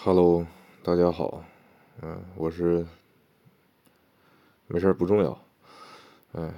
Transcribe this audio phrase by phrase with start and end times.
[0.00, 0.46] Hello，
[0.84, 1.42] 大家好，
[2.02, 2.86] 嗯，我是，
[4.68, 5.44] 没事儿不重要，
[6.34, 6.54] 嗯，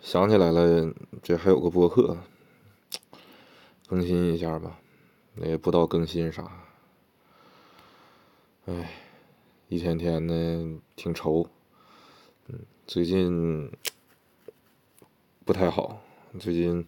[0.00, 2.16] 想起来了，这还有个播客，
[3.88, 4.78] 更新一下吧，
[5.34, 6.48] 也不知道更新啥，
[8.66, 8.92] 哎，
[9.66, 10.64] 一天天的
[10.94, 11.48] 挺愁，
[12.46, 13.72] 嗯，最近
[15.44, 16.00] 不太好，
[16.38, 16.86] 最近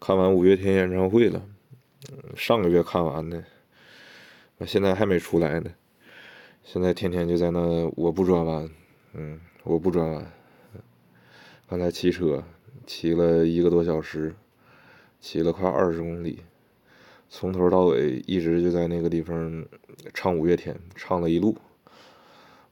[0.00, 1.42] 看完五月天演唱会了，
[2.34, 3.44] 上个月看完的。
[4.66, 5.70] 现在还没出来呢，
[6.62, 8.70] 现在天天就在那我不转弯，
[9.14, 10.32] 嗯，我不转弯。
[11.68, 12.44] 刚才骑车
[12.86, 14.34] 骑了一个多小时，
[15.20, 16.40] 骑了快二十公里，
[17.30, 19.64] 从头到尾一直就在那个地方
[20.12, 21.56] 唱五月天，唱了一路。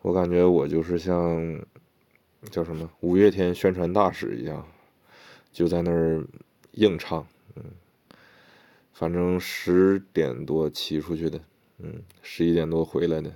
[0.02, 1.60] 我感觉我就是像
[2.50, 4.66] 叫什么五月天宣传大使一样，
[5.52, 6.24] 就在那儿
[6.72, 7.26] 硬唱，
[7.56, 7.64] 嗯，
[8.92, 11.40] 反正十点多骑出去的。
[11.82, 13.32] 嗯，十一点多回来的，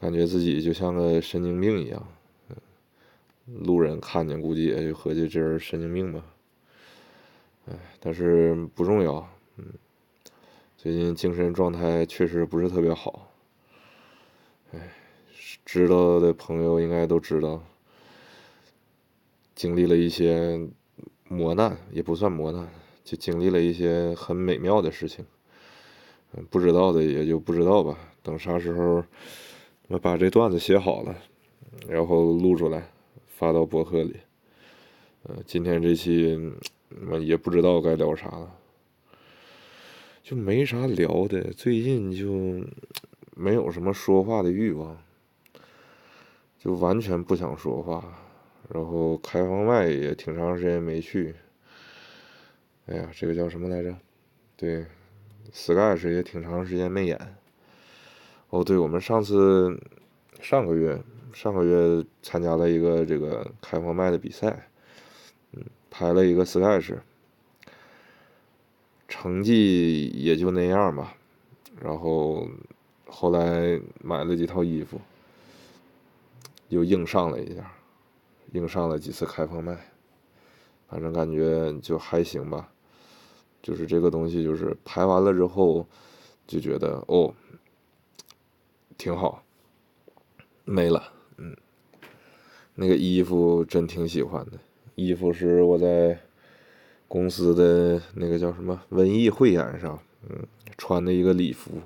[0.00, 2.08] 感觉自己就像个神经病一样。
[2.48, 2.56] 嗯，
[3.64, 6.24] 路人看见估计也就合计这人神经病吧。
[7.66, 9.28] 哎，但是不重要。
[9.56, 9.66] 嗯，
[10.76, 13.30] 最近精神状态确实不是特别好。
[14.72, 14.92] 哎，
[15.64, 17.62] 知道的朋友应该都知道，
[19.54, 20.68] 经历了一些
[21.28, 22.68] 磨难，也不算磨难，
[23.04, 25.26] 就经历了一些很美妙的事情。
[26.50, 27.98] 不知道的也就不知道吧。
[28.22, 29.04] 等啥时候
[29.88, 31.16] 我把这段子写好了，
[31.88, 32.88] 然后录出来
[33.26, 34.16] 发到博客里。
[35.24, 36.38] 呃，今天这期
[37.20, 38.54] 也不知道该聊啥了，
[40.22, 41.52] 就没啥聊的。
[41.52, 42.64] 最近就
[43.36, 44.96] 没有什么说话的欲望，
[46.58, 48.18] 就完全不想说话。
[48.72, 51.34] 然后开放麦也挺长时间没去。
[52.86, 53.94] 哎呀，这个叫什么来着？
[54.56, 54.86] 对。
[55.54, 57.36] Sketch 也挺长时间没演。
[58.50, 59.78] 哦，对，我们上次
[60.40, 64.68] 上个月上个月参加了一个这个开放麦的比赛，
[65.52, 66.98] 嗯，拍了一个 Sketch，
[69.08, 71.14] 成绩也就那样吧。
[71.80, 72.48] 然后
[73.06, 75.00] 后来买了几套衣服，
[76.68, 77.72] 又硬上了一下，
[78.52, 79.76] 硬上了几次开放麦，
[80.88, 82.71] 反正感觉就还行吧。
[83.62, 85.86] 就是这个东西，就是排完了之后，
[86.46, 87.32] 就觉得哦，
[88.98, 89.44] 挺好，
[90.64, 91.56] 没了，嗯，
[92.74, 94.58] 那个衣服真挺喜欢的，
[94.96, 96.18] 衣服是我在
[97.06, 100.44] 公司的那个叫什么文艺汇演上，嗯，
[100.76, 101.80] 穿的一个礼服，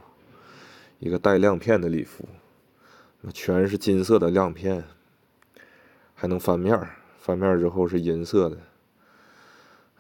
[0.99, 2.27] 一个带亮片的礼服，
[3.35, 4.85] 全是金色的亮片，
[6.15, 6.89] 还能翻面
[7.19, 8.59] 翻面之后是银色的，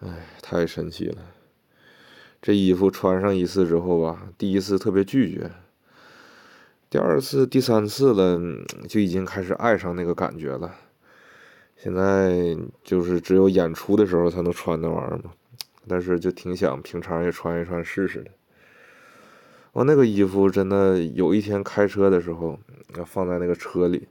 [0.00, 1.18] 哎，太神奇了。
[2.40, 5.50] 这衣服穿上一次之后吧，第一次特别拒绝，
[6.88, 8.40] 第二次、第三次了，
[8.88, 10.74] 就已经开始爱上那个感觉了。
[11.76, 15.32] 现在就是只有演出的时候才能穿那玩意儿嘛，
[15.86, 18.30] 但是就挺想平常也穿一穿试试的。
[19.72, 22.58] 我那个衣服真的有一天开车的时候，
[22.96, 24.08] 要放在那个车里，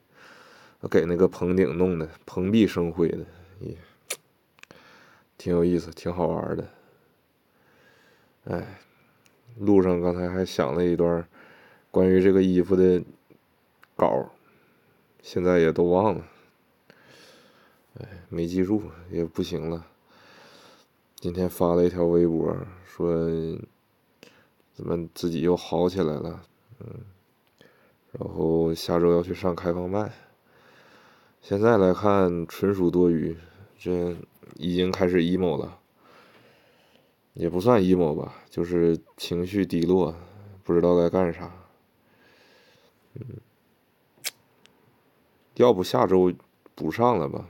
[0.92, 3.26] 给那个棚顶弄的，蓬荜生辉的，
[3.60, 3.76] 也
[5.38, 6.70] 挺有意思，挺好玩的。
[8.46, 8.80] 哎，
[9.58, 11.28] 路上刚才还想了一段
[11.90, 13.02] 关于这个衣服的
[13.96, 14.30] 稿，
[15.22, 16.26] 现在也都忘了。
[18.00, 19.88] 哎，没记住也不行了。
[21.16, 23.28] 今天发了一条微博，说
[24.74, 26.44] 怎么自己又好起来了，
[26.82, 26.88] 嗯，
[28.12, 30.12] 然后下周要去上开放麦。
[31.42, 33.36] 现在来看纯属多余，
[33.80, 34.16] 这
[34.56, 35.80] 已经开始 emo 了。
[37.36, 40.16] 也不算 emo 吧，就是情绪低落，
[40.64, 41.52] 不知道该干啥。
[43.14, 43.24] 嗯，
[45.56, 46.34] 要不下周
[46.74, 47.50] 补上了吧？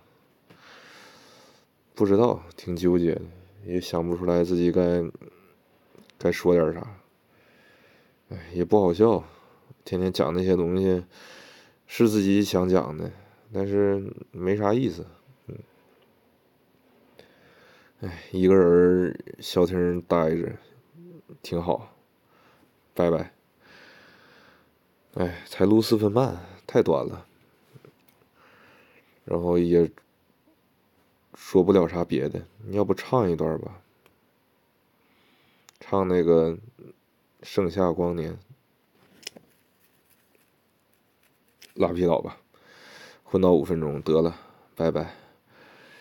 [1.93, 3.21] 不知道，挺纠结的，
[3.65, 5.03] 也想不出来自己该
[6.17, 6.97] 该说点啥。
[8.29, 9.23] 哎，也不好笑，
[9.83, 11.05] 天天讲那些东西
[11.85, 13.11] 是自己想讲的，
[13.53, 15.05] 但是没啥意思。
[18.01, 20.51] 哎，一个人消停待着，
[21.41, 21.95] 挺好。
[22.93, 23.31] 拜拜。
[25.15, 26.37] 哎，才录四分半，
[26.67, 27.25] 太短了。
[29.23, 29.89] 然后也
[31.33, 33.81] 说不了啥别的，你要不唱一段吧？
[35.79, 36.51] 唱那个
[37.43, 38.33] 《盛夏光年》，
[41.75, 42.37] 拉皮倒吧，
[43.23, 44.35] 混到五分钟得了，
[44.75, 45.24] 拜拜。